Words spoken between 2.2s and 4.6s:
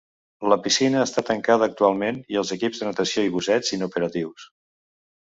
i els equips de natació i busseig inoperatius.